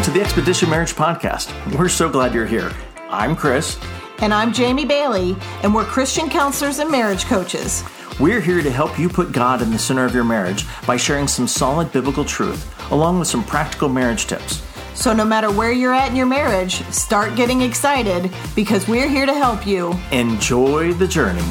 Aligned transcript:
Welcome 0.00 0.14
to 0.14 0.18
the 0.18 0.24
Expedition 0.24 0.70
Marriage 0.70 0.94
Podcast. 0.94 1.78
We're 1.78 1.90
so 1.90 2.08
glad 2.08 2.32
you're 2.32 2.46
here. 2.46 2.72
I'm 3.10 3.36
Chris. 3.36 3.78
And 4.20 4.32
I'm 4.32 4.50
Jamie 4.50 4.86
Bailey, 4.86 5.36
and 5.62 5.74
we're 5.74 5.84
Christian 5.84 6.30
counselors 6.30 6.78
and 6.78 6.90
marriage 6.90 7.26
coaches. 7.26 7.84
We're 8.18 8.40
here 8.40 8.62
to 8.62 8.70
help 8.70 8.98
you 8.98 9.10
put 9.10 9.30
God 9.30 9.60
in 9.60 9.70
the 9.70 9.78
center 9.78 10.06
of 10.06 10.14
your 10.14 10.24
marriage 10.24 10.64
by 10.86 10.96
sharing 10.96 11.28
some 11.28 11.46
solid 11.46 11.92
biblical 11.92 12.24
truth, 12.24 12.90
along 12.90 13.18
with 13.18 13.28
some 13.28 13.44
practical 13.44 13.90
marriage 13.90 14.24
tips. 14.26 14.62
So, 14.94 15.12
no 15.12 15.26
matter 15.26 15.52
where 15.52 15.70
you're 15.70 15.92
at 15.92 16.08
in 16.08 16.16
your 16.16 16.24
marriage, 16.24 16.82
start 16.84 17.36
getting 17.36 17.60
excited 17.60 18.32
because 18.56 18.88
we're 18.88 19.06
here 19.06 19.26
to 19.26 19.34
help 19.34 19.66
you. 19.66 19.94
Enjoy 20.12 20.94
the 20.94 21.06
journey. 21.06 21.44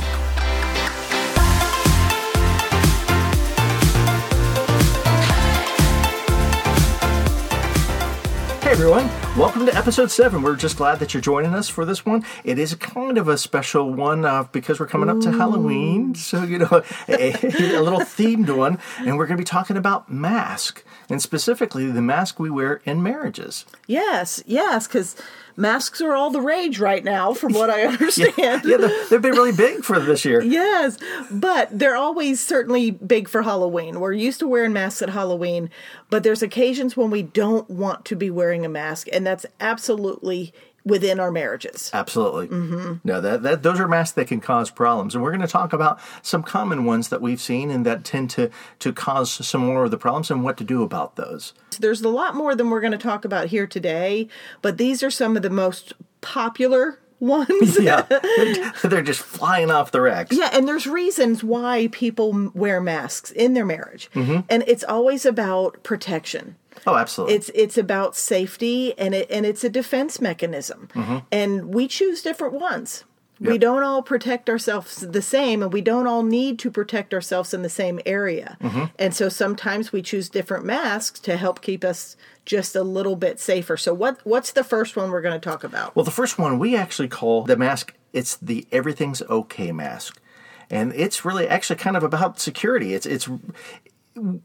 Everyone, 8.80 9.10
welcome 9.40 9.66
to 9.66 9.74
episode 9.74 10.12
seven. 10.12 10.42
We're 10.42 10.58
just 10.58 10.76
glad 10.76 11.00
that 11.00 11.14
you're 11.14 11.22
joining 11.22 11.54
us 11.54 11.70
for 11.70 11.86
this 11.86 12.06
one. 12.06 12.26
It 12.44 12.60
is 12.60 12.76
kind 12.76 13.18
of 13.18 13.30
a 13.30 13.38
special 13.38 13.94
one 13.94 14.26
uh, 14.26 14.44
because 14.52 14.82
we're 14.82 14.88
coming 14.88 15.08
up 15.10 15.22
to 15.22 15.32
Halloween, 15.32 16.14
so 16.14 16.44
you 16.44 16.58
know, 16.60 16.84
a, 17.08 17.32
a 17.32 17.82
little 17.82 18.02
themed 18.02 18.54
one, 18.54 18.80
and 18.98 19.18
we're 19.18 19.28
going 19.28 19.38
to 19.38 19.42
be 19.42 19.46
talking 19.46 19.78
about 19.78 20.12
mask, 20.12 20.84
and 21.08 21.22
specifically 21.22 21.90
the 21.90 22.02
mask 22.02 22.38
we 22.38 22.50
wear 22.50 22.82
in 22.84 23.02
marriages. 23.02 23.66
Yes, 23.88 24.44
yes, 24.46 24.88
because 24.88 25.16
masks 25.56 26.02
are 26.02 26.14
all 26.14 26.32
the 26.32 26.42
rage 26.42 26.80
right 26.80 27.04
now, 27.04 27.34
from 27.34 27.54
what 27.54 27.70
I 27.70 27.84
understand. 27.88 28.34
yeah, 28.38 28.78
yeah, 28.78 29.06
they've 29.10 29.22
been 29.22 29.32
really 29.32 29.52
big 29.54 29.86
for 29.86 30.02
this 30.02 30.26
year. 30.26 30.42
yes, 30.42 30.98
but 31.32 31.70
they're 31.72 31.96
always 31.96 32.40
certainly 32.42 32.92
big 32.92 33.30
for 33.30 33.42
Halloween. 33.42 34.02
We're 34.02 34.12
used 34.12 34.40
to 34.40 34.48
wearing 34.48 34.74
masks 34.74 35.02
at 35.02 35.10
Halloween, 35.10 35.70
but 36.10 36.24
there's 36.24 36.42
occasions 36.42 36.98
when 36.98 37.10
we 37.10 37.22
don't 37.22 37.70
want 37.70 38.04
to 38.06 38.16
be 38.18 38.30
wearing 38.30 38.66
a 38.66 38.70
mask, 38.70 39.08
and 39.14 39.26
that's 39.30 39.46
absolutely 39.60 40.52
within 40.84 41.20
our 41.20 41.30
marriages. 41.32 41.92
Absolutely. 41.94 42.48
Mm-hmm. 42.48 42.94
No, 43.04 43.22
that, 43.22 43.44
that 43.44 43.62
those 43.64 43.80
are 43.80 43.88
masks 43.88 44.16
that 44.16 44.28
can 44.28 44.42
cause 44.42 44.72
problems, 44.72 45.14
and 45.14 45.24
we're 45.24 45.32
going 45.32 45.42
to 45.42 45.48
talk 45.48 45.72
about 45.72 46.00
some 46.24 46.42
common 46.42 46.84
ones 46.84 47.10
that 47.10 47.22
we've 47.22 47.40
seen 47.40 47.70
and 47.70 47.86
that 47.86 48.04
tend 48.04 48.32
to 48.32 48.50
to 48.80 48.92
cause 48.92 49.46
some 49.46 49.62
more 49.62 49.86
of 49.86 49.92
the 49.92 49.98
problems 49.98 50.32
and 50.32 50.44
what 50.44 50.58
to 50.58 50.64
do 50.64 50.82
about 50.82 51.16
those. 51.16 51.54
There's 51.80 52.02
a 52.02 52.10
lot 52.10 52.36
more 52.36 52.56
than 52.56 52.70
we're 52.72 52.82
going 52.82 52.92
to 52.92 52.98
talk 52.98 53.24
about 53.24 53.48
here 53.48 53.68
today, 53.68 54.28
but 54.62 54.78
these 54.78 55.04
are 55.04 55.12
some 55.12 55.38
of 55.38 55.44
the 55.44 55.50
most 55.52 55.94
popular 56.22 57.00
ones. 57.20 57.80
yeah, 57.82 58.02
they're 58.84 59.04
just 59.04 59.22
flying 59.22 59.70
off 59.70 59.92
the 59.92 60.02
racks. 60.02 60.36
Yeah, 60.36 60.50
and 60.54 60.68
there's 60.68 60.88
reasons 60.88 61.44
why 61.44 61.90
people 61.92 62.52
wear 62.56 62.82
masks 62.82 63.32
in 63.32 63.54
their 63.54 63.66
marriage, 63.66 64.10
mm-hmm. 64.16 64.40
and 64.50 64.64
it's 64.66 64.84
always 64.84 65.26
about 65.26 65.84
protection. 65.84 66.56
Oh, 66.88 66.96
absolutely. 66.96 67.36
It's 67.36 67.52
it's 67.54 67.78
about 67.78 68.16
safety 68.16 68.98
and 68.98 69.14
it 69.14 69.30
and 69.30 69.46
it's 69.46 69.64
a 69.64 69.70
defense 69.70 70.22
mechanism. 70.22 70.90
Mm-hmm. 70.94 71.18
And 71.32 71.74
we 71.74 71.88
choose 71.88 72.22
different 72.22 72.54
ones. 72.54 73.04
Yep. 73.42 73.52
We 73.52 73.58
don't 73.58 73.84
all 73.84 74.02
protect 74.02 74.50
ourselves 74.50 74.98
the 74.98 75.22
same, 75.22 75.64
and 75.64 75.72
we 75.72 75.80
don't 75.80 76.08
all 76.08 76.24
need 76.24 76.60
to 76.60 76.70
protect 76.70 77.14
ourselves 77.14 77.54
in 77.54 77.62
the 77.62 77.70
same 77.70 78.02
area. 78.06 78.58
Mm-hmm. 78.62 78.86
And 78.98 79.14
so 79.16 79.30
sometimes 79.30 79.94
we 79.94 80.02
choose 80.02 80.28
different 80.28 80.66
masks 80.66 81.22
to 81.22 81.38
help 81.38 81.62
keep 81.62 81.86
us 81.86 82.18
just 82.44 82.76
a 82.76 82.84
little 82.84 83.16
bit 83.16 83.40
safer. 83.40 83.78
So 83.78 83.94
what 83.94 84.20
what's 84.26 84.52
the 84.52 84.64
first 84.64 84.98
one 84.98 85.10
we're 85.10 85.22
going 85.22 85.40
to 85.40 85.50
talk 85.50 85.64
about? 85.64 85.96
Well, 85.96 86.04
the 86.04 86.12
first 86.12 86.38
one 86.38 86.60
we 86.60 86.76
actually 86.76 87.08
call 87.08 87.44
the 87.44 87.56
mask. 87.56 87.94
It's 88.12 88.36
the 88.38 88.68
everything's 88.74 89.22
okay 89.22 89.72
mask, 89.72 90.20
and 90.70 90.92
it's 90.94 91.24
really 91.24 91.48
actually 91.48 91.78
kind 91.78 91.96
of 91.96 92.04
about 92.04 92.42
security. 92.42 92.94
It's 92.94 93.06
it's 93.06 93.30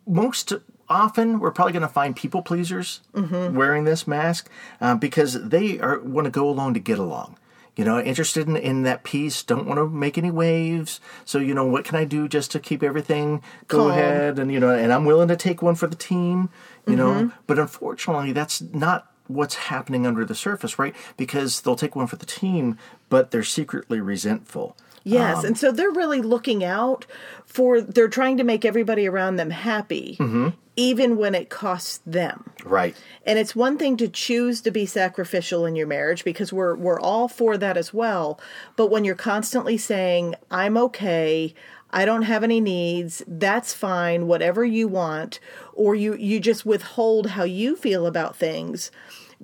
most 0.06 0.52
often 0.88 1.38
we're 1.38 1.50
probably 1.50 1.72
going 1.72 1.82
to 1.82 1.88
find 1.88 2.14
people 2.16 2.42
pleasers 2.42 3.00
mm-hmm. 3.14 3.56
wearing 3.56 3.84
this 3.84 4.06
mask 4.06 4.48
uh, 4.80 4.94
because 4.94 5.48
they 5.48 5.78
are 5.80 6.00
want 6.00 6.24
to 6.24 6.30
go 6.30 6.48
along 6.48 6.74
to 6.74 6.80
get 6.80 6.98
along 6.98 7.36
you 7.76 7.84
know 7.84 8.00
interested 8.00 8.48
in, 8.48 8.56
in 8.56 8.82
that 8.82 9.02
peace 9.02 9.42
don't 9.42 9.66
want 9.66 9.78
to 9.78 9.88
make 9.88 10.16
any 10.18 10.30
waves 10.30 11.00
so 11.24 11.38
you 11.38 11.54
know 11.54 11.66
what 11.66 11.84
can 11.84 11.96
i 11.96 12.04
do 12.04 12.28
just 12.28 12.50
to 12.50 12.60
keep 12.60 12.82
everything 12.82 13.42
go 13.68 13.78
Calm. 13.78 13.90
ahead 13.90 14.38
and 14.38 14.52
you 14.52 14.60
know 14.60 14.70
and 14.70 14.92
i'm 14.92 15.04
willing 15.04 15.28
to 15.28 15.36
take 15.36 15.62
one 15.62 15.74
for 15.74 15.86
the 15.86 15.96
team 15.96 16.50
you 16.86 16.96
mm-hmm. 16.96 17.26
know 17.26 17.32
but 17.46 17.58
unfortunately 17.58 18.32
that's 18.32 18.60
not 18.60 19.10
what's 19.26 19.54
happening 19.54 20.06
under 20.06 20.24
the 20.24 20.34
surface 20.34 20.78
right 20.78 20.94
because 21.16 21.62
they'll 21.62 21.76
take 21.76 21.96
one 21.96 22.06
for 22.06 22.16
the 22.16 22.26
team 22.26 22.76
but 23.08 23.30
they're 23.30 23.42
secretly 23.42 24.00
resentful 24.00 24.76
Yes, 25.04 25.38
um, 25.38 25.44
and 25.44 25.58
so 25.58 25.70
they're 25.70 25.90
really 25.90 26.22
looking 26.22 26.64
out 26.64 27.04
for 27.44 27.80
they're 27.80 28.08
trying 28.08 28.38
to 28.38 28.44
make 28.44 28.64
everybody 28.64 29.06
around 29.06 29.36
them 29.36 29.50
happy. 29.50 30.16
Mm-hmm. 30.18 30.48
Even 30.76 31.16
when 31.16 31.34
it 31.34 31.50
costs 31.50 32.00
them. 32.04 32.50
Right. 32.64 32.96
And 33.24 33.38
it's 33.38 33.54
one 33.54 33.78
thing 33.78 33.96
to 33.98 34.08
choose 34.08 34.60
to 34.62 34.70
be 34.70 34.86
sacrificial 34.86 35.64
in 35.66 35.76
your 35.76 35.86
marriage 35.86 36.24
because 36.24 36.52
we're 36.52 36.74
we're 36.74 37.00
all 37.00 37.28
for 37.28 37.56
that 37.56 37.76
as 37.76 37.94
well. 37.94 38.40
But 38.76 38.88
when 38.88 39.04
you're 39.04 39.14
constantly 39.14 39.78
saying, 39.78 40.34
I'm 40.50 40.76
okay, 40.76 41.54
I 41.90 42.04
don't 42.04 42.22
have 42.22 42.42
any 42.42 42.60
needs, 42.60 43.22
that's 43.26 43.72
fine, 43.72 44.26
whatever 44.26 44.64
you 44.64 44.88
want, 44.88 45.38
or 45.72 45.94
you, 45.94 46.16
you 46.16 46.40
just 46.40 46.66
withhold 46.66 47.30
how 47.30 47.44
you 47.44 47.76
feel 47.76 48.06
about 48.06 48.34
things 48.34 48.90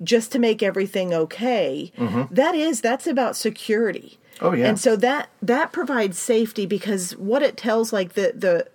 just 0.03 0.31
to 0.33 0.39
make 0.39 0.61
everything 0.61 1.13
okay, 1.13 1.93
mm-hmm. 1.97 2.33
that 2.33 2.55
is 2.55 2.81
that's 2.81 3.07
about 3.07 3.35
security. 3.35 4.19
Oh 4.41 4.53
yeah. 4.53 4.67
And 4.67 4.79
so 4.79 4.95
that 4.97 5.29
that 5.41 5.71
provides 5.71 6.17
safety 6.17 6.65
because 6.65 7.15
what 7.15 7.43
it 7.43 7.55
tells 7.55 7.93
like 7.93 8.13
the 8.13 8.33
the 8.35 8.67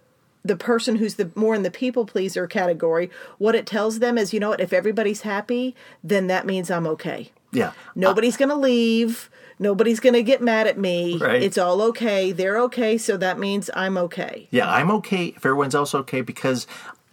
the 0.46 0.56
person 0.56 0.96
who's 0.96 1.16
the 1.16 1.30
more 1.34 1.54
in 1.54 1.62
the 1.62 1.70
people 1.70 2.06
pleaser 2.06 2.46
category, 2.46 3.10
what 3.38 3.54
it 3.54 3.66
tells 3.66 3.98
them 3.98 4.18
is, 4.18 4.32
you 4.32 4.40
know 4.40 4.50
what, 4.50 4.60
if 4.60 4.72
everybody's 4.72 5.22
happy, 5.22 5.74
then 6.02 6.26
that 6.26 6.46
means 6.46 6.70
I'm 6.70 6.86
okay. 6.86 7.30
Yeah. 7.52 7.72
Nobody's 7.94 8.36
going 8.36 8.48
to 8.50 8.56
leave. 8.56 9.30
Nobody's 9.58 10.00
going 10.00 10.12
to 10.12 10.22
get 10.22 10.42
mad 10.42 10.66
at 10.66 10.78
me. 10.78 11.16
Right. 11.16 11.42
It's 11.42 11.56
all 11.56 11.80
okay. 11.82 12.32
They're 12.32 12.58
okay, 12.62 12.98
so 12.98 13.16
that 13.16 13.38
means 13.38 13.70
I'm 13.74 13.96
okay. 13.96 14.48
Yeah, 14.50 14.70
I'm 14.70 14.90
okay 14.92 15.26
if 15.26 15.46
everyone's 15.46 15.74
else 15.74 15.94
okay 15.94 16.20
because 16.20 16.66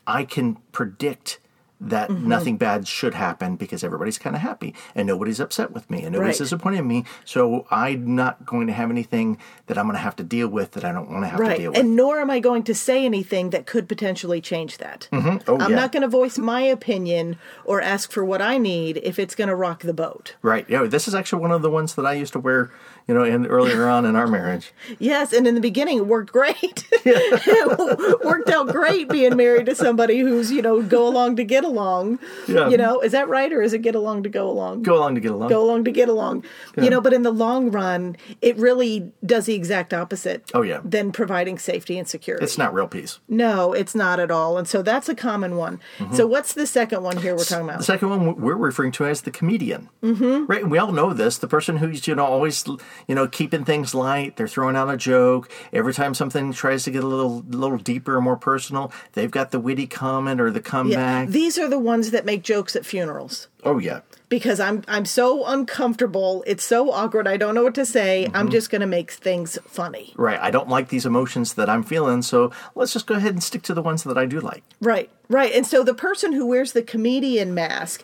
I 0.05 0.25
can 0.25 0.55
predict 0.73 1.39
that 1.83 2.09
mm-hmm. 2.09 2.27
nothing 2.27 2.57
bad 2.57 2.87
should 2.87 3.13
happen 3.13 3.55
because 3.55 3.83
everybody's 3.83 4.17
kind 4.17 4.35
of 4.35 4.41
happy 4.41 4.73
and 4.95 5.05
nobody's 5.05 5.39
upset 5.39 5.71
with 5.71 5.89
me 5.89 6.03
and 6.03 6.13
nobody's 6.13 6.39
right. 6.39 6.45
disappointed 6.45 6.79
in 6.79 6.87
me. 6.87 7.05
So 7.25 7.67
I'm 7.69 8.15
not 8.15 8.45
going 8.45 8.67
to 8.67 8.73
have 8.73 8.89
anything 8.89 9.37
that 9.67 9.77
I'm 9.77 9.85
going 9.85 9.95
to 9.95 10.01
have 10.01 10.15
to 10.17 10.23
deal 10.23 10.47
with 10.47 10.71
that 10.71 10.85
I 10.85 10.91
don't 10.91 11.09
want 11.11 11.23
to 11.23 11.27
have 11.27 11.39
right. 11.39 11.55
to 11.55 11.61
deal 11.61 11.71
with. 11.71 11.79
And 11.79 11.95
nor 11.95 12.19
am 12.19 12.29
I 12.29 12.39
going 12.39 12.63
to 12.63 12.75
say 12.75 13.05
anything 13.05 13.49
that 13.51 13.65
could 13.65 13.89
potentially 13.89 14.41
change 14.41 14.77
that. 14.77 15.09
Mm-hmm. 15.11 15.49
Oh, 15.49 15.59
I'm 15.59 15.71
yeah. 15.71 15.75
not 15.75 15.91
going 15.91 16.01
to 16.01 16.07
voice 16.07 16.37
my 16.37 16.61
opinion 16.61 17.37
or 17.65 17.81
ask 17.81 18.11
for 18.11 18.23
what 18.23 18.41
I 18.41 18.57
need 18.57 18.97
if 19.03 19.19
it's 19.19 19.35
going 19.35 19.49
to 19.49 19.55
rock 19.55 19.81
the 19.81 19.93
boat. 19.93 20.35
Right. 20.41 20.69
Yeah. 20.69 20.83
This 20.83 21.07
is 21.07 21.15
actually 21.15 21.41
one 21.41 21.51
of 21.51 21.61
the 21.61 21.69
ones 21.69 21.95
that 21.95 22.05
I 22.05 22.13
used 22.13 22.33
to 22.33 22.39
wear 22.39 22.71
you 23.07 23.13
know, 23.13 23.23
in 23.23 23.45
earlier 23.47 23.87
on 23.89 24.05
in 24.05 24.15
our 24.15 24.27
marriage. 24.27 24.71
Yes, 24.99 25.33
and 25.33 25.47
in 25.47 25.55
the 25.55 25.61
beginning 25.61 25.97
it 25.97 26.07
worked 26.07 26.31
great. 26.31 26.87
it 26.91 28.25
worked 28.25 28.49
out 28.49 28.67
great 28.69 29.09
being 29.09 29.35
married 29.35 29.65
to 29.65 29.75
somebody 29.75 30.19
who's, 30.19 30.51
you 30.51 30.61
know, 30.61 30.81
go 30.81 31.07
along 31.07 31.35
to 31.37 31.43
get 31.43 31.63
along. 31.63 32.19
Yeah. 32.47 32.69
You 32.69 32.77
know, 32.77 33.01
is 33.01 33.11
that 33.11 33.27
right 33.27 33.51
or 33.51 33.61
is 33.61 33.73
it 33.73 33.79
get 33.79 33.95
along 33.95 34.23
to 34.23 34.29
go 34.29 34.49
along? 34.49 34.83
Go 34.83 34.97
along 34.97 35.15
to 35.15 35.21
get 35.21 35.31
along. 35.31 35.49
Go 35.49 35.63
along 35.63 35.85
to 35.85 35.91
get 35.91 36.09
along. 36.09 36.43
Yeah. 36.77 36.85
You 36.85 36.89
know, 36.89 37.01
but 37.01 37.13
in 37.13 37.23
the 37.23 37.31
long 37.31 37.71
run, 37.71 38.15
it 38.41 38.57
really 38.57 39.11
does 39.25 39.45
the 39.45 39.55
exact 39.55 39.93
opposite. 39.93 40.49
Oh 40.53 40.61
yeah. 40.61 40.81
Than 40.83 41.11
providing 41.11 41.59
safety 41.59 41.97
and 41.97 42.07
security. 42.07 42.43
It's 42.43 42.57
not 42.57 42.73
real 42.73 42.87
peace. 42.87 43.19
No, 43.27 43.73
it's 43.73 43.95
not 43.95 44.19
at 44.19 44.31
all. 44.31 44.57
And 44.57 44.67
so 44.67 44.81
that's 44.81 45.09
a 45.09 45.15
common 45.15 45.55
one. 45.57 45.79
Mm-hmm. 45.97 46.15
So 46.15 46.27
what's 46.27 46.53
the 46.53 46.67
second 46.67 47.03
one 47.03 47.17
here 47.17 47.35
we're 47.35 47.43
talking 47.43 47.65
about? 47.65 47.79
The 47.79 47.85
second 47.85 48.09
one 48.09 48.41
we're 48.41 48.55
referring 48.55 48.91
to 48.93 49.05
as 49.05 49.21
the 49.21 49.31
comedian. 49.31 49.89
Mm-hmm. 50.01 50.45
Right? 50.45 50.67
We 50.67 50.77
all 50.77 50.91
know 50.91 51.13
this. 51.13 51.37
The 51.37 51.47
person 51.47 51.77
who's, 51.77 52.07
you 52.07 52.15
know, 52.15 52.25
always 52.25 52.63
you 53.07 53.15
know, 53.15 53.27
keeping 53.27 53.65
things 53.65 53.93
light. 53.93 54.37
They're 54.37 54.47
throwing 54.47 54.75
out 54.75 54.89
a 54.89 54.97
joke. 54.97 55.51
Every 55.71 55.93
time 55.93 56.13
something 56.13 56.51
tries 56.53 56.83
to 56.83 56.91
get 56.91 57.03
a 57.03 57.07
little 57.07 57.43
little 57.47 57.77
deeper 57.77 58.15
or 58.17 58.21
more 58.21 58.37
personal, 58.37 58.91
they've 59.13 59.31
got 59.31 59.51
the 59.51 59.59
witty 59.59 59.87
comment 59.87 60.39
or 60.39 60.51
the 60.51 60.61
comeback. 60.61 61.27
Yeah. 61.27 61.31
These 61.31 61.57
are 61.57 61.67
the 61.67 61.79
ones 61.79 62.11
that 62.11 62.25
make 62.25 62.43
jokes 62.43 62.75
at 62.75 62.85
funerals. 62.85 63.47
Oh 63.63 63.77
yeah. 63.79 64.01
Because 64.29 64.59
I'm 64.59 64.83
I'm 64.87 65.05
so 65.05 65.45
uncomfortable. 65.45 66.43
It's 66.47 66.63
so 66.63 66.91
awkward. 66.91 67.27
I 67.27 67.37
don't 67.37 67.55
know 67.55 67.63
what 67.63 67.75
to 67.75 67.85
say. 67.85 68.25
Mm-hmm. 68.25 68.35
I'm 68.35 68.49
just 68.49 68.69
going 68.69 68.81
to 68.81 68.87
make 68.87 69.11
things 69.11 69.57
funny. 69.65 70.13
Right. 70.17 70.39
I 70.39 70.51
don't 70.51 70.69
like 70.69 70.89
these 70.89 71.05
emotions 71.05 71.53
that 71.53 71.69
I'm 71.69 71.83
feeling, 71.83 72.21
so 72.21 72.51
let's 72.75 72.93
just 72.93 73.07
go 73.07 73.15
ahead 73.15 73.33
and 73.33 73.43
stick 73.43 73.61
to 73.63 73.73
the 73.73 73.81
ones 73.81 74.03
that 74.03 74.17
I 74.17 74.25
do 74.25 74.39
like. 74.39 74.63
Right. 74.81 75.09
Right. 75.29 75.53
And 75.53 75.65
so 75.65 75.83
the 75.83 75.93
person 75.93 76.33
who 76.33 76.45
wears 76.45 76.73
the 76.73 76.83
comedian 76.83 77.53
mask 77.53 78.03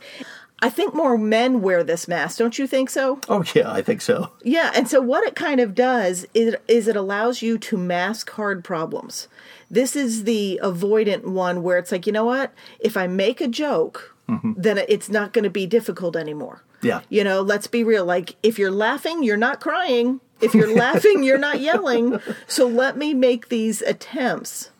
I 0.61 0.69
think 0.69 0.93
more 0.93 1.17
men 1.17 1.61
wear 1.61 1.83
this 1.83 2.07
mask, 2.07 2.37
don't 2.37 2.57
you 2.59 2.67
think 2.67 2.89
so? 2.89 3.19
Oh 3.29 3.43
yeah, 3.55 3.71
I 3.71 3.81
think 3.81 4.01
so. 4.01 4.31
Yeah, 4.43 4.71
and 4.75 4.87
so 4.87 5.01
what 5.01 5.25
it 5.25 5.35
kind 5.35 5.59
of 5.59 5.73
does 5.73 6.25
is, 6.33 6.55
is 6.67 6.87
it 6.87 6.95
allows 6.95 7.41
you 7.41 7.57
to 7.59 7.77
mask 7.77 8.29
hard 8.31 8.63
problems. 8.63 9.27
This 9.71 9.95
is 9.95 10.23
the 10.23 10.59
avoidant 10.61 11.25
one 11.25 11.63
where 11.63 11.77
it's 11.77 11.91
like, 11.91 12.05
you 12.05 12.13
know 12.13 12.25
what? 12.25 12.53
If 12.79 12.97
I 12.97 13.07
make 13.07 13.39
a 13.39 13.47
joke, 13.47 14.15
mm-hmm. 14.27 14.53
then 14.57 14.79
it's 14.89 15.09
not 15.09 15.31
going 15.31 15.43
to 15.43 15.49
be 15.49 15.65
difficult 15.65 16.15
anymore. 16.15 16.63
Yeah. 16.81 17.01
You 17.09 17.23
know, 17.23 17.41
let's 17.41 17.67
be 17.67 17.83
real. 17.83 18.05
Like 18.05 18.35
if 18.43 18.57
you're 18.57 18.71
laughing, 18.71 19.23
you're 19.23 19.37
not 19.37 19.61
crying. 19.61 20.19
If 20.41 20.53
you're 20.53 20.73
laughing, 20.75 21.23
you're 21.23 21.37
not 21.37 21.59
yelling. 21.59 22.19
So 22.47 22.67
let 22.67 22.97
me 22.97 23.13
make 23.13 23.49
these 23.49 23.81
attempts 23.81 24.71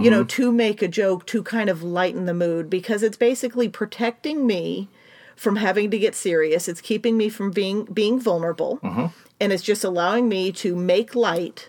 you 0.00 0.10
know, 0.10 0.20
mm-hmm. 0.20 0.28
to 0.28 0.50
make 0.50 0.80
a 0.80 0.88
joke 0.88 1.26
to 1.26 1.42
kind 1.42 1.68
of 1.68 1.82
lighten 1.82 2.24
the 2.24 2.32
mood 2.32 2.70
because 2.70 3.02
it's 3.02 3.18
basically 3.18 3.68
protecting 3.68 4.46
me 4.46 4.88
from 5.36 5.56
having 5.56 5.90
to 5.90 5.98
get 5.98 6.14
serious. 6.14 6.68
It's 6.68 6.80
keeping 6.80 7.16
me 7.16 7.28
from 7.28 7.50
being 7.50 7.84
being 7.84 8.20
vulnerable, 8.20 8.78
Mm-hmm. 8.82 9.06
and 9.40 9.52
it's 9.52 9.62
just 9.62 9.84
allowing 9.84 10.28
me 10.28 10.52
to 10.52 10.74
make 10.76 11.14
light 11.14 11.68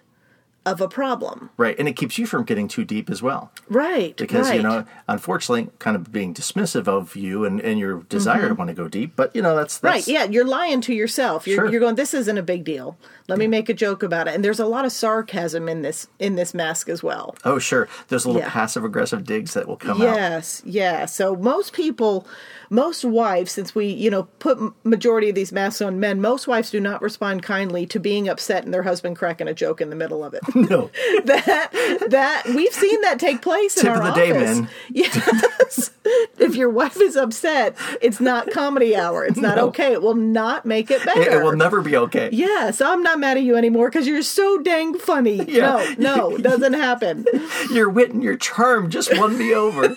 of 0.65 0.79
a 0.81 0.87
problem. 0.87 1.49
Right. 1.57 1.77
And 1.77 1.87
it 1.87 1.93
keeps 1.93 2.17
you 2.17 2.25
from 2.25 2.43
getting 2.43 2.67
too 2.67 2.85
deep 2.85 3.09
as 3.09 3.21
well. 3.21 3.51
Right. 3.67 4.15
Because, 4.15 4.47
right. 4.47 4.55
you 4.57 4.63
know, 4.63 4.85
unfortunately, 5.07 5.69
kind 5.79 5.95
of 5.95 6.11
being 6.11 6.33
dismissive 6.33 6.87
of 6.87 7.15
you 7.15 7.43
and, 7.45 7.59
and 7.59 7.77
your 7.79 8.03
desire 8.03 8.47
to 8.47 8.55
want 8.55 8.69
to 8.69 8.73
go 8.73 8.87
deep. 8.87 9.15
But, 9.15 9.35
you 9.35 9.41
know, 9.41 9.55
that's, 9.55 9.79
that's 9.79 10.05
Mm-hmm. 10.05 10.13
Right, 10.15 10.25
yeah, 10.27 10.31
you're 10.31 10.45
lying 10.47 10.81
to 10.81 10.93
yourself. 10.93 11.47
You're, 11.47 11.57
Sure. 11.57 11.71
you're 11.71 11.79
going. 11.79 11.95
This 11.95 12.13
isn't 12.13 12.37
a 12.37 12.41
big 12.43 12.63
deal. 12.63 12.97
Let 13.27 13.37
me 13.39 13.47
make 13.47 13.69
a 13.69 13.73
joke 13.73 14.03
about 14.03 14.27
it. 14.27 14.33
And 14.35 14.43
there's 14.43 14.59
a 14.59 14.65
lot 14.65 14.85
of 14.85 14.91
sarcasm 14.91 15.69
in 15.69 15.81
this 15.81 16.07
in 16.19 16.35
this 16.35 16.53
mask 16.53 16.89
as 16.89 17.01
well. 17.03 17.35
Oh, 17.45 17.57
sure. 17.59 17.87
There's 18.09 18.25
little 18.25 18.41
Yeah. 18.41 18.49
passive 18.49 18.83
aggressive 18.83 19.23
digs 19.23 19.53
that 19.53 19.67
will 19.67 19.77
come 19.77 20.01
out. 20.01 20.15
Yes, 20.15 20.61
yeah. 20.65 21.05
So 21.05 21.35
most 21.35 21.71
people, 21.73 22.27
most 22.69 23.05
wives, 23.05 23.51
since 23.51 23.73
we 23.75 23.85
you 23.87 24.09
know 24.09 24.23
put 24.39 24.57
majority 24.83 25.29
of 25.29 25.35
these 25.35 25.51
masks 25.53 25.81
on 25.81 25.99
men, 25.99 26.19
most 26.21 26.47
wives 26.47 26.69
do 26.71 26.79
not 26.81 27.01
respond 27.01 27.43
kindly 27.43 27.85
to 27.87 27.99
being 27.99 28.27
upset 28.27 28.65
and 28.65 28.73
their 28.73 28.83
husband 28.83 29.15
cracking 29.15 29.47
a 29.47 29.53
joke 29.53 29.79
in 29.79 29.89
the 29.89 29.95
middle 29.95 30.23
of 30.23 30.33
it. 30.33 30.41
No. 30.69 30.89
that 31.25 31.69
that 32.09 32.43
we've 32.55 32.73
seen 32.73 33.01
that 33.01 33.19
take 33.19 33.41
place 33.41 33.77
in 33.77 33.83
Tip 33.83 33.95
our 33.95 34.01
of 34.07 34.13
the 34.13 34.19
day, 34.21 34.31
office. 34.31 34.59
men. 34.59 34.69
Yes. 34.89 35.91
if 36.37 36.55
your 36.55 36.69
wife 36.69 36.97
is 37.01 37.15
upset, 37.15 37.75
it's 38.01 38.19
not 38.19 38.51
comedy 38.51 38.95
hour. 38.95 39.25
It's 39.25 39.37
not 39.39 39.57
No. 39.57 39.67
okay. 39.67 39.93
It 39.93 40.01
will 40.01 40.15
not 40.15 40.65
make 40.65 40.91
it 40.91 41.03
better. 41.05 41.21
It, 41.21 41.33
it 41.33 41.43
will 41.43 41.55
never 41.55 41.81
be 41.81 41.95
okay. 41.97 42.29
Yes, 42.31 42.81
I'm 42.81 43.01
not 43.03 43.19
mad 43.19 43.37
at 43.37 43.43
you 43.43 43.55
anymore 43.55 43.89
because 43.89 44.05
you're 44.07 44.21
so 44.21 44.57
dang 44.59 44.97
funny. 44.97 45.43
Yeah. 45.53 45.93
No, 45.97 46.29
no, 46.29 46.37
doesn't 46.37 46.73
happen. 46.73 47.25
Your 47.71 47.89
wit 47.89 48.11
and 48.11 48.23
your 48.23 48.35
charm 48.37 48.89
just 48.89 49.15
won 49.17 49.37
me 49.37 49.53
over. 49.53 49.95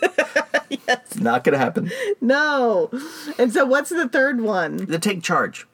It's 0.70 1.16
not 1.16 1.44
going 1.44 1.52
to 1.54 1.58
happen. 1.58 1.90
No. 2.20 2.90
And 3.38 3.52
so, 3.52 3.64
what's 3.64 3.90
the 3.90 4.08
third 4.08 4.40
one? 4.40 4.76
The 4.86 4.98
take 4.98 5.22
charge. 5.22 5.66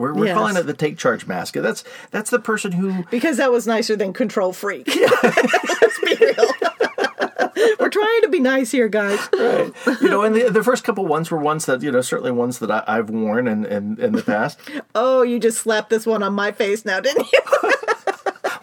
We're, 0.00 0.14
we're 0.14 0.26
Yes. 0.26 0.34
calling 0.34 0.56
it 0.56 0.62
the 0.64 0.74
take 0.74 0.98
charge 0.98 1.26
mask. 1.26 1.54
That's 1.54 1.84
that's 2.10 2.30
the 2.30 2.38
person 2.40 2.72
who 2.72 3.04
Because 3.10 3.36
that 3.36 3.52
was 3.52 3.66
nicer 3.66 3.94
than 3.96 4.12
control 4.12 4.52
freak. 4.52 4.86
Let's 5.22 6.00
be 6.04 6.16
real. 6.20 6.50
We're 7.78 7.90
trying 7.90 8.20
to 8.22 8.28
be 8.30 8.40
nice 8.40 8.70
here, 8.70 8.88
guys. 8.88 9.18
right. 9.32 9.72
You 10.00 10.08
know, 10.08 10.22
and 10.22 10.34
the, 10.34 10.48
the 10.50 10.62
first 10.64 10.82
couple 10.84 11.04
ones 11.06 11.30
were 11.30 11.38
ones 11.38 11.66
that 11.66 11.82
you 11.82 11.90
know 11.90 12.00
certainly 12.00 12.30
ones 12.32 12.58
that 12.60 12.70
I, 12.70 12.82
I've 12.86 13.10
worn 13.10 13.46
in, 13.48 13.64
in 13.66 13.98
in 14.00 14.12
the 14.12 14.22
past. 14.22 14.58
Oh, 14.94 15.22
you 15.22 15.38
just 15.38 15.58
slapped 15.58 15.90
this 15.90 16.04
one 16.06 16.22
on 16.22 16.32
my 16.34 16.50
face 16.52 16.84
now, 16.84 17.00
didn't 17.00 17.26
you? 17.32 17.40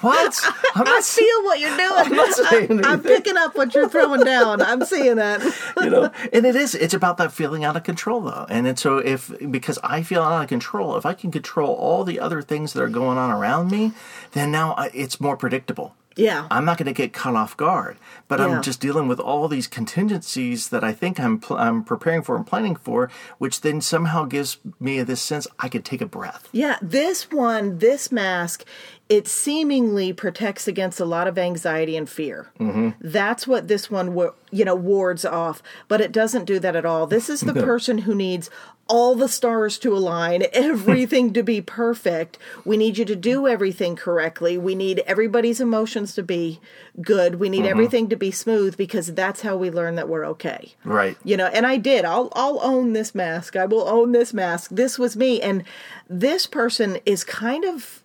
What? 0.08 0.40
I'm 0.76 0.88
I 0.88 1.02
feel 1.02 1.44
what 1.44 1.60
you're 1.60 1.76
doing. 1.78 1.92
I'm, 1.96 2.16
not 2.16 2.34
saying 2.34 2.86
I'm 2.86 3.02
picking 3.02 3.38
up 3.38 3.56
what 3.56 3.74
you're 3.76 3.90
throwing 3.90 4.24
down. 4.24 4.62
I'm 4.62 4.84
seeing 4.86 5.16
that. 5.18 5.42
you 5.82 5.90
know, 5.90 6.12
and 6.34 6.46
it 6.46 6.56
is. 6.56 6.76
It's 6.76 6.94
about 6.94 7.18
that 7.18 7.32
feeling 7.32 7.64
out 7.64 7.76
of 7.76 7.84
control, 7.84 8.22
though. 8.22 8.46
And 8.50 8.68
it's 8.68 8.82
so 8.82 8.98
if 8.98 9.32
because 9.52 9.80
I 9.84 10.04
feel 10.04 10.22
out 10.22 10.42
of 10.42 10.48
control, 10.50 10.98
if 10.98 11.06
I 11.06 11.14
can 11.14 11.32
control 11.32 11.74
all 11.76 12.04
the 12.04 12.20
other 12.20 12.42
things 12.42 12.74
that 12.74 12.82
are 12.82 12.90
going 12.90 13.18
on 13.18 13.32
around 13.32 13.72
me, 13.72 13.92
then 14.32 14.52
now 14.52 14.74
I, 14.74 14.92
it's 14.94 15.20
more 15.20 15.38
predictable. 15.38 15.96
Yeah. 16.18 16.48
I'm 16.50 16.66
not 16.66 16.78
going 16.80 16.88
to 16.88 16.94
get 16.94 17.14
caught 17.14 17.36
off 17.36 17.56
guard, 17.56 17.98
but 18.28 18.40
Yeah. 18.40 18.48
I'm 18.48 18.62
just 18.64 18.80
dealing 18.82 19.08
with 19.08 19.20
all 19.20 19.48
these 19.48 19.68
contingencies 19.68 20.70
that 20.70 20.84
I 20.84 20.92
think 20.92 21.20
I'm 21.20 21.40
pl- 21.40 21.58
I'm 21.58 21.84
preparing 21.84 22.24
for 22.24 22.36
and 22.36 22.46
planning 22.46 22.76
for, 22.76 23.10
which 23.38 23.62
then 23.62 23.82
somehow 23.82 24.26
gives 24.26 24.58
me 24.80 25.04
this 25.04 25.22
sense 25.22 25.48
I 25.60 25.70
could 25.70 25.86
take 25.86 26.02
a 26.02 26.08
breath. 26.08 26.50
Yeah, 26.52 26.78
this 26.82 27.30
one, 27.30 27.78
this 27.78 28.12
mask, 28.12 28.66
it 29.10 29.28
seemingly 29.28 30.12
protects 30.12 30.68
against 30.68 31.00
a 31.00 31.06
lot 31.06 31.28
of 31.28 31.38
anxiety 31.38 31.96
and 31.96 32.10
fear. 32.10 32.52
Mm-hmm. 32.60 32.90
That's 33.00 33.48
what 33.48 33.68
this 33.68 33.90
one, 33.90 34.14
you 34.52 34.66
know, 34.66 34.76
wards 34.76 35.24
off. 35.24 35.64
But 35.88 36.02
it 36.02 36.12
doesn't 36.12 36.46
do 36.46 36.60
that 36.60 36.76
at 36.76 36.86
all. 36.86 37.08
This 37.08 37.30
is 37.30 37.42
the 37.42 37.54
person 37.64 38.00
who 38.00 38.14
needs 38.14 38.50
all 38.90 39.16
the 39.16 39.28
stars 39.28 39.78
to 39.80 39.94
align, 39.96 40.44
everything 40.54 41.34
to 41.34 41.44
be 41.44 41.62
perfect. 41.62 42.38
We 42.66 42.78
need 42.78 42.98
you 42.98 43.06
to 43.06 43.16
do 43.18 43.48
everything 43.48 43.96
correctly. 43.98 44.58
We 44.58 44.76
need 44.76 45.00
everybody's 45.00 45.60
emotions 45.62 46.14
to 46.16 46.24
be 46.24 46.60
good. 47.02 47.36
We 47.36 47.50
need 47.50 47.66
everything 47.66 48.08
to 48.10 48.16
be 48.16 48.32
smooth 48.32 48.78
because 48.78 49.14
that's 49.14 49.42
how 49.42 49.56
we 49.58 49.70
learn 49.70 49.96
that 49.96 50.08
we're 50.10 50.26
okay 50.26 50.74
Right. 50.84 51.18
you 51.24 51.36
know 51.38 51.48
and 51.48 51.66
i 51.68 51.78
did 51.78 52.06
i'll 52.06 52.30
i'll 52.34 52.60
own 52.62 52.94
this 52.94 53.14
mask 53.14 53.56
i 53.56 53.66
will 53.66 53.88
own 53.88 54.12
this 54.14 54.34
mask 54.34 54.72
this 54.74 54.98
was 54.98 55.16
me 55.16 55.42
and 55.42 55.64
this 56.10 56.46
person 56.48 56.98
is 57.06 57.24
kind 57.24 57.64
of 57.66 58.02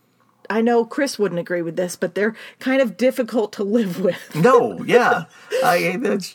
i 0.50 0.60
know 0.60 0.84
chris 0.84 1.18
wouldn't 1.18 1.38
agree 1.40 1.62
with 1.62 1.76
this 1.76 1.96
but 1.96 2.14
they're 2.14 2.34
kind 2.58 2.82
of 2.82 2.96
difficult 2.96 3.52
to 3.52 3.62
live 3.64 4.00
with 4.00 4.18
No, 4.34 4.82
yeah, 4.84 5.24
I. 5.64 5.96
That's, 6.00 6.32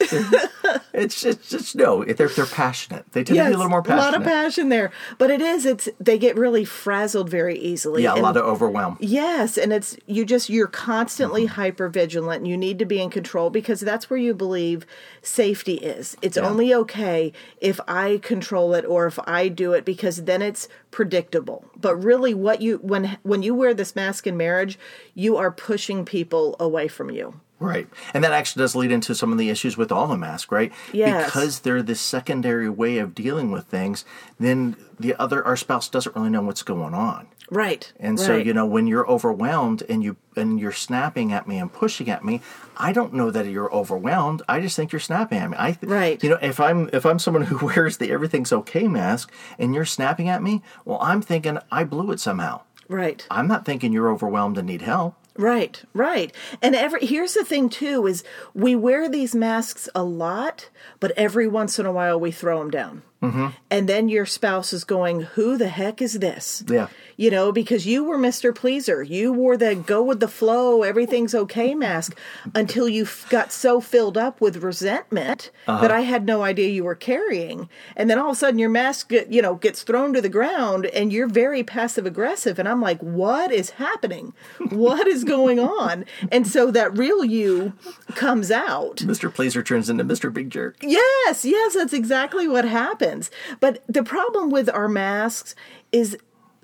it's 0.94 1.24
it's 1.26 1.50
just 1.50 1.76
no. 1.76 2.04
They're 2.04 2.28
they're 2.28 2.46
passionate. 2.46 3.06
They 3.12 3.24
tend 3.24 3.38
to 3.38 3.46
be 3.46 3.54
a 3.54 3.58
little 3.58 3.70
more 3.70 3.84
a 3.86 3.96
lot 3.96 4.16
of 4.16 4.24
passion 4.24 4.70
there 4.70 4.92
but 5.18 5.30
it 5.30 5.42
is 5.42 5.66
it's 5.66 5.90
they 6.00 6.18
get 6.18 6.36
really 6.38 6.64
frazzled 6.66 7.30
very 7.30 7.58
easily 7.60 8.04
Yeah, 8.04 8.12
a 8.12 8.14
and- 8.16 8.24
lot 8.24 8.38
of 8.38 8.46
overwhelm. 8.46 8.98
Yes, 9.00 9.58
and 9.58 9.74
it's 9.74 9.98
you 10.06 10.26
just 10.26 10.50
you're 10.50 10.68
constantly 10.68 11.44
Mm-hmm. 11.44 11.56
hyper 11.62 11.90
vigilant 11.90 12.46
you 12.46 12.58
need 12.58 12.80
to 12.80 12.86
be 12.86 13.02
in 13.02 13.10
control 13.10 13.50
because 13.50 13.80
that's 13.82 14.10
where 14.10 14.20
you 14.20 14.34
believe 14.34 14.86
safety 15.22 15.76
is. 15.76 16.16
It's 16.22 16.38
Yeah. 16.38 16.48
only 16.48 16.74
okay 16.74 17.34
if 17.62 17.80
I 17.88 18.20
control 18.24 18.74
it 18.74 18.86
or 18.86 19.06
if 19.08 19.20
I 19.28 19.48
do 19.50 19.74
it 19.74 19.84
because 19.86 20.24
then 20.24 20.42
it's 20.42 20.68
predictable. 20.92 21.66
But 21.80 21.96
really 21.98 22.34
what 22.34 22.62
you 22.62 22.78
when 22.82 23.18
when 23.24 23.44
you 23.44 23.54
wear 23.54 23.74
this 23.74 23.96
mask 23.96 24.07
in 24.28 24.38
marriage, 24.38 24.80
you 25.14 25.36
are 25.38 25.52
pushing 25.52 26.06
people 26.06 26.56
away 26.60 26.88
from 26.88 27.10
you. 27.12 27.40
Right. 27.60 27.88
And 28.14 28.24
that 28.24 28.34
actually 28.34 28.62
does 28.62 28.76
lead 28.76 28.92
into 28.92 29.16
some 29.16 29.32
of 29.32 29.40
the 29.40 29.50
issues 29.50 29.78
with 29.78 29.92
all 29.92 30.06
the 30.08 30.16
masks, 30.18 30.52
right? 30.52 30.72
Yes. 30.94 31.26
Because 31.26 31.62
they're 31.62 31.82
this 31.82 32.00
secondary 32.00 32.70
way 32.70 33.00
of 33.00 33.16
dealing 33.16 33.50
with 33.52 33.66
things, 33.66 34.06
then 34.40 34.76
the 35.00 35.16
other 35.20 35.44
our 35.44 35.58
spouse 35.58 35.90
doesn't 35.90 36.16
really 36.16 36.30
know 36.30 36.44
what's 36.44 36.62
going 36.62 36.94
on. 36.94 37.28
Right. 37.50 37.92
And 38.00 38.20
so, 38.20 38.36
you 38.36 38.54
know, 38.54 38.66
when 38.66 38.88
you're 38.88 39.10
overwhelmed 39.10 39.82
and 39.90 40.04
you 40.04 40.18
and 40.36 40.60
you're 40.60 40.74
snapping 40.74 41.32
at 41.32 41.48
me 41.48 41.58
and 41.58 41.72
pushing 41.72 42.10
at 42.10 42.24
me, 42.24 42.42
I 42.76 42.92
don't 42.92 43.14
know 43.14 43.32
that 43.32 43.48
you're 43.48 43.74
overwhelmed. 43.74 44.42
I 44.50 44.60
just 44.60 44.76
think 44.76 44.92
you're 44.92 45.00
snapping 45.00 45.40
at 45.40 45.50
me. 45.50 45.56
I 45.58 45.72
th- 45.72 45.90
Right. 45.90 46.22
You 46.22 46.32
know, 46.32 46.40
if 46.42 46.60
I'm 46.60 46.90
if 46.94 47.06
I'm 47.06 47.18
someone 47.20 47.44
who 47.44 47.66
wears 47.76 47.98
the 47.98 48.12
everything's 48.12 48.52
okay 48.52 48.88
mask 48.88 49.32
and 49.58 49.74
you're 49.74 49.86
snapping 49.86 50.28
at 50.30 50.44
me, 50.44 50.62
well, 50.86 51.00
I'm 51.02 51.22
thinking 51.22 51.58
I 51.72 51.86
blew 51.86 52.12
it 52.12 52.20
somehow. 52.20 52.62
Right. 52.90 53.26
I'm 53.30 53.48
not 53.48 53.66
thinking 53.66 53.92
you're 53.92 54.12
overwhelmed 54.12 54.58
and 54.58 54.68
need 54.68 54.82
help. 54.82 55.16
Right, 55.38 55.84
right. 55.94 56.34
And 56.64 56.76
every 56.76 57.06
here's 57.06 57.36
the 57.36 57.46
thing 57.46 57.70
too 57.70 58.08
is 58.08 58.24
we 58.56 58.76
wear 58.76 59.08
these 59.08 59.36
masks 59.36 59.88
a 59.94 60.04
lot, 60.04 60.70
but 61.00 61.12
every 61.12 61.48
once 61.48 61.78
in 61.78 61.86
a 61.86 61.92
while 61.92 62.20
we 62.20 62.32
throw 62.32 62.58
them 62.60 62.72
down. 62.72 63.04
Mm-hmm. 63.22 63.48
And 63.72 63.90
then 63.90 64.10
your 64.10 64.26
spouse 64.26 64.74
is 64.74 64.84
going, 64.84 65.22
"Who 65.22 65.58
the 65.58 65.70
heck 65.70 66.02
is 66.02 66.20
this?" 66.20 66.64
Yeah. 66.68 66.88
You 67.16 67.32
know, 67.32 67.52
because 67.52 67.88
you 67.88 68.04
were 68.04 68.18
Mr. 68.18 68.54
Pleaser. 68.54 69.02
You 69.02 69.34
wore 69.34 69.58
the 69.58 69.74
go 69.74 70.04
with 70.04 70.20
the 70.20 70.28
flow, 70.28 70.84
everything's 70.84 71.34
okay 71.34 71.74
mask 71.74 72.16
until 72.54 72.88
you 72.88 73.08
got 73.30 73.52
so 73.52 73.82
filled 73.82 74.20
up 74.20 74.40
with 74.40 74.58
resentment 74.58 75.50
that 75.66 75.90
I 75.90 76.02
had 76.02 76.26
no 76.28 76.44
idea 76.44 76.70
you 76.70 76.84
were 76.84 76.94
carrying. 76.94 77.70
And 77.96 78.08
then 78.08 78.20
all 78.20 78.30
of 78.30 78.34
a 78.34 78.40
sudden 78.40 78.60
your 78.60 78.70
mask, 78.70 79.10
get, 79.10 79.32
you 79.32 79.42
know, 79.42 79.56
gets 79.56 79.82
thrown 79.82 80.14
to 80.14 80.22
the 80.22 80.30
ground 80.30 80.86
and 80.88 81.12
you're 81.12 81.28
very 81.28 81.64
passive 81.64 82.06
aggressive. 82.06 82.60
And 82.60 82.68
I'm 82.68 82.82
like, 82.82 83.02
what 83.02 83.52
is 83.52 83.72
happening? 83.72 84.34
What 84.70 85.08
is 85.08 85.24
going 85.24 85.60
on? 85.60 86.06
And 86.32 86.46
so 86.46 86.70
that 86.72 86.96
real 86.96 87.26
you 87.26 87.74
comes 88.14 88.52
out. 88.52 88.98
Mr. 88.98 89.34
Pleaser 89.34 89.64
turns 89.64 89.90
into 89.90 90.04
Mr. 90.04 90.32
Big 90.32 90.52
Jerk. 90.52 90.78
Yes, 90.82 91.44
yes, 91.46 91.74
that's 91.74 91.94
exactly 91.94 92.48
what 92.48 92.66
happens. 93.08 93.32
But 93.60 93.84
the 93.88 94.04
problem 94.04 94.50
with 94.50 94.70
our 94.70 94.88
masks 94.88 95.56
is 95.92 96.18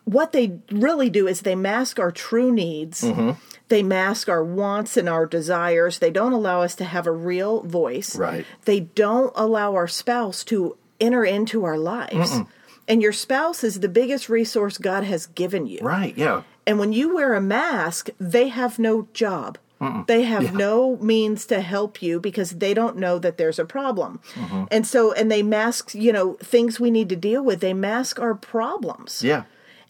what 0.05 0.31
they 0.31 0.59
really 0.71 1.09
do 1.09 1.27
is 1.27 1.41
they 1.41 1.55
mask 1.55 1.99
our 1.99 2.11
true 2.11 2.51
needs. 2.51 3.01
Mm-hmm. 3.01 3.31
They 3.69 3.83
mask 3.83 4.27
our 4.29 4.43
wants 4.43 4.97
and 4.97 5.07
our 5.07 5.25
desires. 5.25 5.99
They 5.99 6.11
don't 6.11 6.33
allow 6.33 6.61
us 6.61 6.75
to 6.75 6.83
have 6.83 7.07
a 7.07 7.11
real 7.11 7.61
voice. 7.63 8.15
Right. 8.15 8.45
They 8.65 8.81
don't 8.81 9.31
allow 9.35 9.75
our 9.75 9.87
spouse 9.87 10.43
to 10.45 10.77
enter 10.99 11.23
into 11.23 11.63
our 11.63 11.77
lives. 11.77 12.39
And 12.87 13.01
your 13.01 13.13
spouse 13.13 13.63
is 13.63 13.79
the 13.79 13.87
biggest 13.87 14.27
resource 14.27 14.77
God 14.77 15.05
has 15.05 15.25
given 15.27 15.65
you. 15.65 15.79
Right, 15.81 16.15
yeah. 16.17 16.43
And 16.67 16.79
when 16.79 16.91
you 16.91 17.15
wear 17.15 17.33
a 17.33 17.41
mask, 17.41 18.09
they 18.19 18.49
have 18.49 18.77
no 18.77 19.07
job. 19.13 19.57
They 20.07 20.23
have 20.23 20.53
no 20.53 20.97
means 20.97 21.45
to 21.47 21.61
help 21.61 22.01
you 22.01 22.19
because 22.19 22.51
they 22.51 22.73
don't 22.73 22.97
know 22.97 23.19
that 23.19 23.37
there's 23.37 23.59
a 23.59 23.65
problem. 23.65 24.19
Mm-hmm. 24.33 24.65
And 24.71 24.87
so, 24.87 25.11
and 25.13 25.31
they 25.31 25.43
mask, 25.43 25.93
you 25.93 26.11
know, 26.11 26.33
things 26.35 26.79
we 26.79 26.91
need 26.91 27.09
to 27.09 27.15
deal 27.15 27.43
with. 27.43 27.59
They 27.59 27.73
mask 27.73 28.19
our 28.19 28.35
problems. 28.35 29.23
Yeah. 29.23 29.43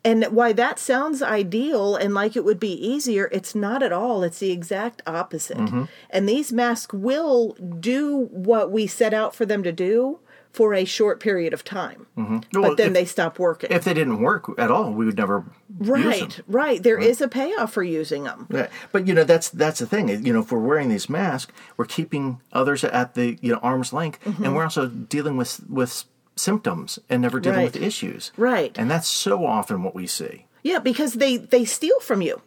And 0.06 0.26
why 0.26 0.52
that 0.54 0.80
sounds 0.80 1.22
ideal 1.22 1.96
and 1.96 2.14
like 2.14 2.36
it 2.36 2.44
would 2.44 2.60
be 2.60 2.74
easier, 2.74 3.30
it's 3.32 3.56
not 3.56 3.82
at 3.82 3.94
all. 3.94 4.24
It's 4.24 4.40
the 4.40 4.52
exact 4.52 5.02
opposite. 5.08 5.58
Mm-hmm. 5.58 5.84
And 6.10 6.28
these 6.28 6.52
masks 6.52 6.94
will 6.94 7.54
do 7.80 8.28
what 8.32 8.70
we 8.70 8.86
set 8.86 9.14
out 9.14 9.34
for 9.34 9.46
them 9.46 9.64
to 9.64 9.72
do 9.72 10.20
for 10.54 10.74
a 10.76 10.86
short 10.86 11.20
period 11.20 11.52
of 11.52 11.64
time. 11.64 12.06
Well, 12.16 12.42
But 12.54 12.78
then 12.78 12.88
if- 12.88 12.94
they 12.94 13.06
stop 13.06 13.40
working. 13.40 13.72
If 13.72 13.84
they 13.84 13.94
didn't 13.94 14.22
work 14.22 14.46
at 14.60 14.70
all, 14.72 14.94
we 14.94 15.06
would 15.06 15.18
never 15.18 15.44
right, 15.80 16.40
right. 16.48 16.82
There 16.82 17.00
is 17.00 17.20
a 17.22 17.28
payoff 17.28 17.74
for 17.74 17.84
using 17.84 18.24
them. 18.26 18.48
Yeah, 18.52 18.68
but 18.92 19.08
you 19.08 19.14
know 19.16 19.24
that's 19.24 19.50
that's 19.50 19.80
the 19.80 19.88
thing. 19.88 20.10
You 20.10 20.32
know, 20.32 20.42
if 20.42 20.52
we're 20.52 20.60
wearing 20.60 20.90
these 20.90 21.10
masks, 21.10 21.52
we're 21.76 21.86
keeping 21.86 22.40
others 22.54 22.84
at 22.84 23.16
the 23.16 23.38
you 23.42 23.52
know 23.52 23.60
arm's 23.64 23.92
length, 23.94 24.24
Mm-hmm. 24.24 24.44
and 24.46 24.56
we're 24.56 24.64
also 24.64 24.88
dealing 24.88 25.38
with 25.38 25.60
with 25.70 26.06
symptoms 26.36 27.00
and 27.10 27.22
never 27.22 27.40
dealing 27.40 27.60
Right. 27.60 27.74
with 27.74 27.82
issues. 27.82 28.32
Right. 28.38 28.76
And 28.78 28.90
that's 28.90 29.08
so 29.08 29.46
often 29.46 29.84
what 29.84 29.94
we 29.96 30.08
see. 30.08 30.46
Yeah, 30.63 30.79
because 30.79 31.13
they 31.13 31.38
they 31.38 31.65
steal 31.65 32.00
from 32.00 32.22
you. 32.22 32.41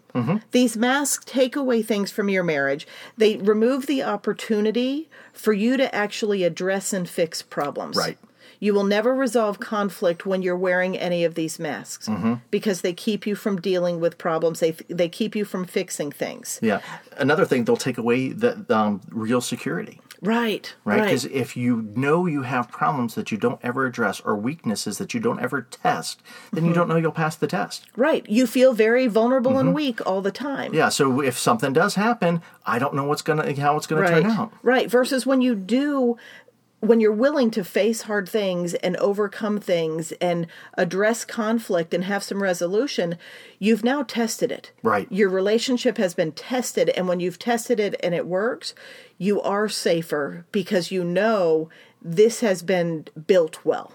These 0.52 0.78
masks 0.78 1.25
take 1.26 1.56
away 1.56 1.82
things 1.82 2.11
from 2.11 2.30
your 2.30 2.42
marriage. 2.42 2.87
They 3.18 3.37
remove 3.37 3.87
the 3.87 4.02
opportunity 4.02 5.11
for 5.35 5.52
you 5.52 5.76
to 5.76 5.94
actually 5.94 6.42
address 6.42 6.94
and 6.94 7.06
fix 7.06 7.42
problems. 7.42 7.99
Right. 7.99 8.16
You 8.58 8.73
will 8.73 8.85
never 8.85 9.14
resolve 9.14 9.61
conflict 9.61 10.25
when 10.25 10.40
you're 10.40 10.56
wearing 10.56 10.96
any 10.96 11.25
of 11.25 11.35
these 11.35 11.58
masks 11.58 12.08
because 12.50 12.80
they 12.80 12.94
keep 12.94 13.26
you 13.26 13.35
from 13.35 13.61
dealing 13.61 14.00
with 14.00 14.16
problems. 14.16 14.61
They 14.61 14.70
they 14.88 15.11
keep 15.11 15.37
you 15.37 15.44
from 15.44 15.66
fixing 15.66 16.11
things. 16.11 16.58
Yeah. 16.62 16.80
Another 17.18 17.44
thing, 17.44 17.64
they'll 17.64 17.76
take 17.76 17.99
away 17.99 18.30
the 18.30 18.64
um, 18.70 19.02
real 19.11 19.42
security. 19.42 20.00
Right. 20.23 20.75
right? 20.85 20.99
Right. 20.99 21.04
Because 21.04 21.25
if 21.26 21.56
you 21.56 21.90
know 21.94 22.26
you 22.26 22.42
have 22.42 22.70
problems 22.70 23.14
that 23.14 23.30
you 23.30 23.38
don't 23.38 23.61
ever 23.62 23.87
address 23.87 24.20
or 24.20 24.35
weaknesses 24.37 24.99
that 24.99 25.14
you 25.14 25.20
don't 25.20 25.40
ever 25.40 25.62
test, 25.62 26.23
then 26.52 26.61
Mm-hmm. 26.62 26.68
you 26.68 26.75
don't 26.75 26.88
know 26.88 26.96
you'll 26.96 27.12
pass 27.12 27.37
the 27.37 27.46
test. 27.46 27.87
Right. 27.96 28.26
You 28.28 28.46
feel 28.46 28.73
very 28.73 29.06
vulnerable 29.06 29.58
and 29.58 29.75
weak 29.75 30.04
all 30.06 30.23
the 30.23 30.32
time. 30.32 30.73
Yeah. 30.75 30.88
So 30.88 31.20
if 31.20 31.38
something 31.38 31.73
does 31.73 31.94
happen, 31.96 32.42
I 32.64 32.78
don't 32.78 32.94
know 32.94 33.04
what's 33.04 33.23
gonna 33.23 33.54
how 33.61 33.76
it's 33.76 33.87
gonna 33.87 34.02
right. 34.02 34.23
turn 34.23 34.30
out. 34.30 34.52
Right. 34.62 34.90
Versus 34.90 35.26
when 35.26 35.40
you 35.42 35.54
do 35.54 36.16
when 36.80 37.00
you're 37.00 37.11
willing 37.12 37.50
to 37.52 37.64
face 37.64 38.02
hard 38.02 38.28
things 38.28 38.75
and 38.75 38.97
overcome 38.99 39.59
things 39.59 40.12
and 40.21 40.47
address 40.75 41.25
conflict 41.25 41.95
and 41.95 42.04
have 42.04 42.23
some 42.23 42.42
resolution, 42.42 43.16
you've 43.59 43.83
now 43.83 44.02
tested 44.02 44.52
it. 44.52 44.73
Right. 44.83 45.11
Your 45.11 45.28
relationship 45.30 45.97
has 45.97 46.14
been 46.14 46.33
tested 46.33 46.90
and 46.90 47.09
when 47.09 47.18
you've 47.21 47.38
tested 47.38 47.80
it 47.80 47.95
and 48.02 48.14
it 48.14 48.26
works, 48.26 48.75
you 49.18 49.40
are 49.40 49.68
safer 49.68 50.45
because 50.52 50.90
you 50.90 51.02
know 51.02 51.71
this 52.02 52.38
has 52.40 52.62
been 52.62 53.06
built 53.26 53.64
well. 53.64 53.92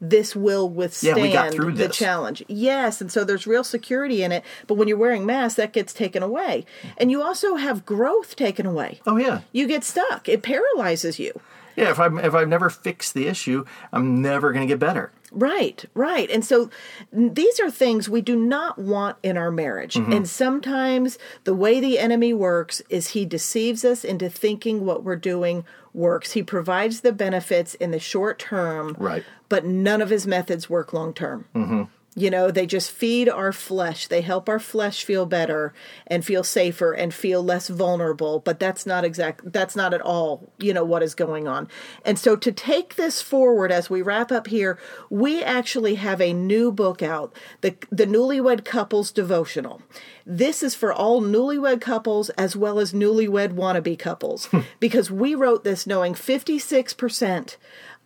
This 0.00 0.34
will 0.34 0.68
withstand 0.68 1.18
Mm-hmm. 1.18 1.50
through 1.54 1.72
the 1.72 1.88
this. 1.88 1.96
challenge. 1.96 2.42
Yes, 2.48 3.00
and 3.00 3.12
so 3.12 3.22
there's 3.24 3.46
real 3.46 3.62
security 3.62 4.24
in 4.24 4.32
it, 4.32 4.42
but 4.66 4.74
when 4.74 4.88
you're 4.88 4.96
wearing 4.96 5.26
masks 5.26 5.56
that 5.58 5.72
gets 5.72 5.92
taken 5.92 6.22
away. 6.24 6.64
And 6.96 7.10
you 7.12 7.22
also 7.22 7.54
have 7.56 7.84
growth 7.86 8.34
taken 8.34 8.66
away 8.66 9.00
Oh 9.06 9.16
yeah. 9.16 9.42
you 9.52 9.68
get 9.68 9.84
stuck. 9.84 10.28
It 10.28 10.42
paralyzes 10.42 11.18
you. 11.20 11.38
Yeah. 11.76 11.90
If 11.90 11.98
I'm 11.98 12.18
if 12.18 12.34
I've 12.34 12.48
never 12.48 12.70
fixed 12.70 13.14
the 13.14 13.26
issue, 13.26 13.64
I'm 13.92 14.20
never 14.22 14.52
gonna 14.52 14.66
get 14.66 14.78
better. 14.78 15.12
Right, 15.34 15.82
right. 15.94 16.30
And 16.30 16.44
so 16.44 16.68
these 17.10 17.58
are 17.58 17.70
things 17.70 18.06
we 18.08 18.20
do 18.20 18.36
not 18.36 18.78
want 18.78 19.16
in 19.22 19.38
our 19.38 19.50
marriage. 19.50 19.94
Mm-hmm. 19.94 20.12
And 20.12 20.28
sometimes 20.28 21.18
the 21.44 21.54
way 21.54 21.80
the 21.80 21.98
enemy 21.98 22.34
works 22.34 22.82
is 22.90 23.08
he 23.08 23.24
deceives 23.24 23.82
us 23.82 24.04
into 24.04 24.28
thinking 24.28 24.84
what 24.84 25.04
we're 25.04 25.16
doing 25.16 25.64
works. 25.94 26.32
He 26.32 26.42
provides 26.42 27.00
the 27.00 27.12
benefits 27.12 27.74
in 27.76 27.92
the 27.92 27.98
short 27.98 28.38
term, 28.38 28.94
Right. 28.98 29.24
but 29.48 29.64
none 29.64 30.02
of 30.02 30.10
his 30.10 30.26
methods 30.26 30.68
work 30.68 30.92
long 30.92 31.14
term. 31.14 31.46
Mm-hmm. 31.54 31.84
You 32.14 32.30
know, 32.30 32.50
they 32.50 32.66
just 32.66 32.90
feed 32.90 33.28
our 33.28 33.52
flesh. 33.52 34.06
They 34.06 34.20
help 34.20 34.46
our 34.48 34.58
flesh 34.58 35.02
feel 35.02 35.24
better 35.24 35.72
and 36.06 36.24
feel 36.24 36.44
safer 36.44 36.92
and 36.92 37.14
feel 37.14 37.42
less 37.42 37.68
vulnerable. 37.68 38.40
But 38.40 38.60
that's 38.60 38.84
not 38.84 39.04
exact. 39.04 39.50
That's 39.50 39.74
not 39.74 39.94
at 39.94 40.02
all. 40.02 40.52
You 40.58 40.74
know 40.74 40.84
what 40.84 41.02
is 41.02 41.14
going 41.14 41.48
on. 41.48 41.68
And 42.04 42.18
so 42.18 42.36
to 42.36 42.52
take 42.52 42.96
this 42.96 43.22
forward 43.22 43.72
as 43.72 43.88
we 43.88 44.02
wrap 44.02 44.30
up 44.30 44.48
here, 44.48 44.78
we 45.08 45.42
actually 45.42 45.94
have 45.94 46.20
a 46.20 46.34
new 46.34 46.70
book 46.70 47.02
out, 47.02 47.34
the 47.62 47.76
the 47.90 48.06
Newlywed 48.06 48.64
Couples 48.66 49.10
Devotional. 49.10 49.80
This 50.26 50.62
is 50.62 50.74
for 50.74 50.92
all 50.92 51.20
newlywed 51.20 51.80
couples 51.80 52.30
as 52.30 52.54
well 52.54 52.78
as 52.78 52.92
newlywed 52.92 53.54
wannabe 53.54 53.98
couples 53.98 54.46
hmm. 54.46 54.60
because 54.78 55.10
we 55.10 55.34
wrote 55.34 55.64
this 55.64 55.86
knowing 55.86 56.14
56% 56.14 57.56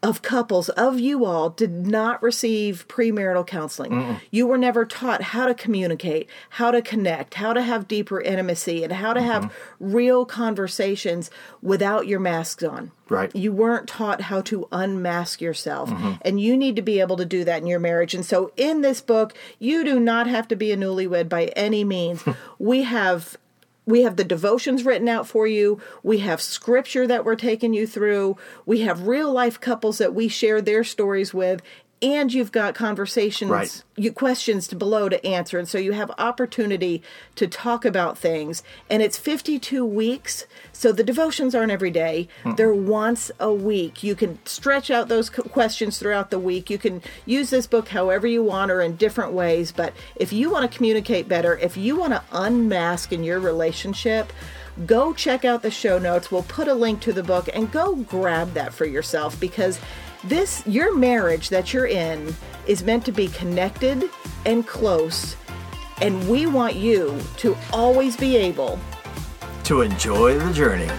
of 0.06 0.22
couples 0.22 0.68
of 0.68 1.00
you 1.00 1.24
all 1.24 1.50
did 1.50 1.84
not 1.84 2.22
receive 2.22 2.86
premarital 2.86 3.44
counseling. 3.44 4.20
You 4.30 4.46
were 4.46 4.56
never 4.56 4.86
taught 4.86 5.20
how 5.20 5.46
to 5.46 5.54
communicate, 5.54 6.30
how 6.50 6.70
to 6.70 6.80
connect, 6.80 7.34
how 7.34 7.52
to 7.52 7.60
have 7.60 7.88
deeper 7.88 8.20
intimacy, 8.20 8.84
and 8.84 8.92
how 8.92 9.12
to 9.12 9.20
have 9.20 9.46
mm-hmm. 9.46 9.92
real 9.92 10.24
conversations 10.24 11.28
without 11.60 12.06
your 12.06 12.20
masks 12.20 12.62
on. 12.62 12.92
Right. 13.08 13.34
You 13.34 13.52
weren't 13.52 13.88
taught 13.88 14.20
how 14.20 14.42
to 14.42 14.68
unmask 14.70 15.40
yourself, 15.40 15.90
mm-hmm. 15.90 16.12
and 16.22 16.40
you 16.40 16.56
need 16.56 16.76
to 16.76 16.82
be 16.82 17.00
able 17.00 17.16
to 17.16 17.24
do 17.24 17.42
that 17.42 17.60
in 17.60 17.66
your 17.66 17.80
marriage. 17.80 18.14
And 18.14 18.24
so, 18.24 18.52
in 18.56 18.82
this 18.82 19.00
book, 19.00 19.34
you 19.58 19.84
do 19.84 19.98
not 19.98 20.28
have 20.28 20.46
to 20.48 20.56
be 20.56 20.70
a 20.70 20.76
newlywed 20.76 21.28
by 21.28 21.46
any 21.56 21.82
means. 21.82 22.22
we 22.58 22.84
have 22.84 23.36
we 23.86 24.02
have 24.02 24.16
the 24.16 24.24
devotions 24.24 24.84
written 24.84 25.08
out 25.08 25.28
for 25.28 25.46
you. 25.46 25.80
We 26.02 26.18
have 26.18 26.42
scripture 26.42 27.06
that 27.06 27.24
we're 27.24 27.36
taking 27.36 27.72
you 27.72 27.86
through. 27.86 28.36
We 28.66 28.80
have 28.80 29.06
real 29.06 29.32
life 29.32 29.60
couples 29.60 29.98
that 29.98 30.12
we 30.12 30.26
share 30.26 30.60
their 30.60 30.82
stories 30.82 31.32
with. 31.32 31.62
And 32.02 32.30
you've 32.32 32.52
got 32.52 32.74
conversations, 32.74 33.50
Right. 33.50 33.82
you 33.96 34.12
questions 34.12 34.68
to 34.68 34.76
below 34.76 35.08
to 35.08 35.24
answer. 35.24 35.58
And 35.58 35.66
so 35.66 35.78
you 35.78 35.92
have 35.92 36.10
opportunity 36.18 37.02
to 37.36 37.46
talk 37.46 37.86
about 37.86 38.18
things. 38.18 38.62
And 38.90 39.02
it's 39.02 39.16
52 39.16 39.84
weeks. 39.86 40.44
So 40.74 40.92
the 40.92 41.02
devotions 41.02 41.54
aren't 41.54 41.72
every 41.72 41.90
day. 41.90 42.28
They're 42.56 42.74
once 42.74 43.30
a 43.40 43.50
week. 43.50 44.02
You 44.02 44.14
can 44.14 44.38
stretch 44.44 44.90
out 44.90 45.08
those 45.08 45.30
questions 45.30 45.98
throughout 45.98 46.30
the 46.30 46.38
week. 46.38 46.68
You 46.68 46.76
can 46.76 47.00
use 47.24 47.48
this 47.48 47.66
book 47.66 47.88
however 47.88 48.26
you 48.26 48.42
want 48.42 48.70
or 48.70 48.82
in 48.82 48.96
different 48.96 49.32
ways. 49.32 49.72
But 49.72 49.94
if 50.16 50.34
you 50.34 50.50
want 50.50 50.70
to 50.70 50.76
communicate 50.76 51.28
better, 51.28 51.56
if 51.56 51.78
you 51.78 51.96
want 51.96 52.12
to 52.12 52.22
unmask 52.30 53.10
in 53.10 53.24
your 53.24 53.40
relationship, 53.40 54.34
go 54.84 55.14
check 55.14 55.46
out 55.46 55.62
the 55.62 55.70
show 55.70 55.98
notes. 55.98 56.30
We'll 56.30 56.42
put 56.42 56.68
a 56.68 56.74
link 56.74 57.00
to 57.00 57.12
the 57.14 57.22
book 57.22 57.48
and 57.54 57.72
go 57.72 57.94
grab 57.96 58.52
that 58.52 58.74
for 58.74 58.84
yourself 58.84 59.40
because 59.40 59.78
this 60.28 60.66
your 60.66 60.94
marriage 60.96 61.48
that 61.50 61.72
you're 61.72 61.86
in 61.86 62.34
is 62.66 62.82
meant 62.82 63.04
to 63.04 63.12
be 63.12 63.28
connected 63.28 64.04
and 64.44 64.66
close 64.66 65.36
and 66.02 66.28
we 66.28 66.46
want 66.46 66.74
you 66.74 67.18
to 67.36 67.56
always 67.72 68.16
be 68.16 68.36
able 68.36 68.78
To 69.64 69.82
enjoy 69.82 70.38
the 70.38 70.52
journey. 70.52 70.90